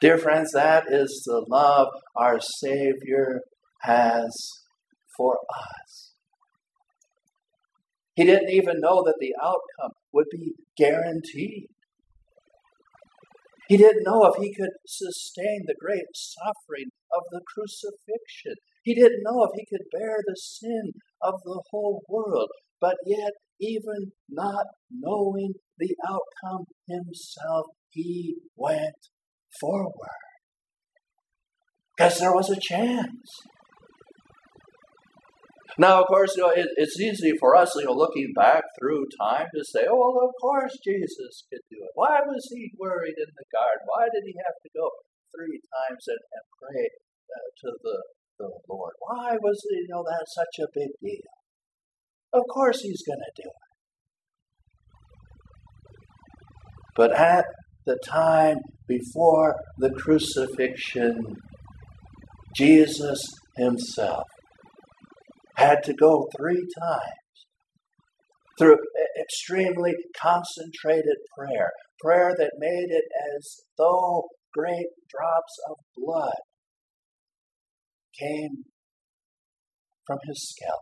Dear 0.00 0.18
friends, 0.18 0.52
that 0.52 0.84
is 0.88 1.22
the 1.26 1.44
love 1.48 1.88
our 2.16 2.38
Savior 2.60 3.40
has 3.80 4.30
for 5.16 5.38
us. 5.50 6.12
He 8.14 8.24
didn't 8.24 8.50
even 8.50 8.80
know 8.80 9.02
that 9.04 9.16
the 9.20 9.34
outcome 9.42 9.92
would 10.12 10.26
be 10.30 10.52
guaranteed. 10.76 11.68
He 13.68 13.76
didn't 13.76 14.04
know 14.04 14.24
if 14.24 14.40
he 14.40 14.54
could 14.54 14.70
sustain 14.86 15.64
the 15.66 15.74
great 15.78 16.06
suffering 16.14 16.90
of 17.12 17.24
the 17.30 17.40
crucifixion. 17.52 18.54
He 18.84 18.94
didn't 18.94 19.22
know 19.22 19.44
if 19.44 19.50
he 19.56 19.66
could 19.66 19.84
bear 19.92 20.18
the 20.24 20.36
sin 20.36 20.92
of 21.20 21.34
the 21.44 21.62
whole 21.70 22.02
world. 22.08 22.48
But 22.80 22.96
yet, 23.04 23.32
even 23.60 24.12
not 24.30 24.66
knowing 24.90 25.54
the 25.78 25.94
outcome 26.08 26.66
himself, 26.88 27.66
he 27.90 28.36
went 28.54 28.94
forward. 29.60 29.92
Because 31.96 32.18
there 32.18 32.34
was 32.34 32.50
a 32.50 32.60
chance. 32.60 33.30
Now, 35.78 36.00
of 36.00 36.06
course, 36.06 36.32
you 36.36 36.42
know, 36.42 36.50
it, 36.50 36.68
it's 36.76 36.98
easy 36.98 37.32
for 37.38 37.54
us, 37.54 37.74
you 37.76 37.84
know, 37.84 37.92
looking 37.92 38.32
back 38.34 38.64
through 38.78 39.04
time 39.20 39.46
to 39.54 39.62
say, 39.62 39.84
oh, 39.88 39.96
well, 39.96 40.28
of 40.28 40.34
course 40.40 40.72
Jesus 40.82 41.44
could 41.52 41.60
do 41.70 41.76
it. 41.76 41.90
Why 41.94 42.20
was 42.24 42.48
he 42.50 42.72
worried 42.78 43.16
in 43.18 43.28
the 43.36 43.44
garden? 43.52 43.84
Why 43.84 44.08
did 44.08 44.24
he 44.24 44.34
have 44.40 44.56
to 44.64 44.70
go 44.74 44.88
three 45.36 45.60
times 45.60 46.04
and, 46.08 46.18
and 46.32 46.44
pray 46.56 46.88
uh, 47.28 47.48
to 47.60 47.68
the, 47.84 47.96
the 48.38 48.50
Lord? 48.70 48.94
Why 49.00 49.36
was, 49.36 49.60
you 49.70 49.86
know, 49.90 50.02
that 50.02 50.24
such 50.32 50.64
a 50.64 50.72
big 50.72 50.88
deal? 51.02 51.28
Of 52.32 52.44
course 52.52 52.80
he's 52.80 53.02
going 53.06 53.20
to 53.20 53.42
do 53.42 53.48
it. 53.48 53.66
But 56.96 57.14
at 57.14 57.44
the 57.84 57.98
time 58.02 58.56
before 58.88 59.56
the 59.76 59.90
crucifixion, 59.90 61.20
Jesus 62.54 63.22
himself 63.58 64.24
had 65.56 65.82
to 65.84 65.94
go 65.94 66.28
three 66.36 66.66
times 66.80 67.26
through 68.58 68.76
extremely 69.20 69.92
concentrated 70.20 71.16
prayer, 71.36 71.70
prayer 72.00 72.34
that 72.38 72.52
made 72.58 72.88
it 72.88 73.04
as 73.36 73.56
though 73.76 74.28
great 74.54 74.86
drops 75.10 75.58
of 75.68 75.76
blood 75.96 76.36
came 78.18 78.64
from 80.06 80.18
his 80.26 80.48
scalp. 80.48 80.80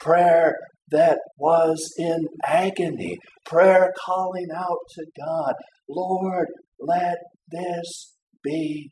Prayer 0.00 0.56
that 0.90 1.18
was 1.38 1.94
in 1.96 2.26
agony, 2.44 3.16
prayer 3.46 3.92
calling 4.04 4.48
out 4.54 4.78
to 4.96 5.06
God, 5.18 5.54
Lord, 5.88 6.48
let 6.80 7.18
this 7.50 8.14
be 8.42 8.90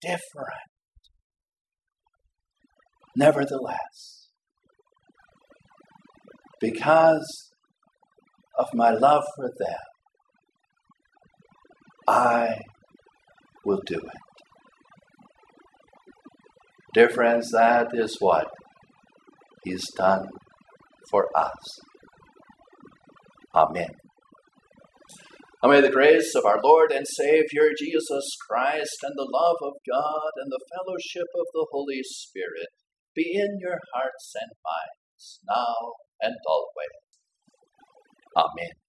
different. 0.00 0.71
Nevertheless, 3.14 4.28
because 6.60 7.50
of 8.58 8.68
my 8.74 8.90
love 8.90 9.24
for 9.36 9.50
them, 9.58 9.78
I 12.08 12.56
will 13.64 13.80
do 13.86 13.96
it. 13.96 14.20
Dear 16.94 17.10
friends, 17.10 17.50
that 17.52 17.88
is 17.92 18.16
what 18.18 18.46
He's 19.64 19.84
done 19.96 20.26
for 21.10 21.28
us. 21.36 21.80
Amen. 23.54 23.88
And 25.62 25.70
may 25.70 25.80
the 25.80 25.90
grace 25.90 26.34
of 26.34 26.44
our 26.44 26.58
Lord 26.62 26.90
and 26.90 27.06
Savior 27.06 27.70
Jesus 27.78 28.24
Christ 28.48 28.96
and 29.02 29.14
the 29.16 29.30
love 29.30 29.56
of 29.62 29.74
God 29.88 30.30
and 30.42 30.50
the 30.50 30.60
fellowship 30.74 31.28
of 31.36 31.46
the 31.54 31.66
Holy 31.70 32.00
Spirit 32.02 32.68
be 33.14 33.32
in 33.34 33.58
your 33.60 33.78
hearts 33.94 34.34
and 34.40 34.52
minds, 34.64 35.40
now 35.48 35.94
and 36.20 36.36
always. 36.46 37.02
Amen. 38.36 38.81